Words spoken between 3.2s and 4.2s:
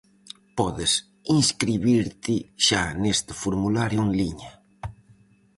formulario en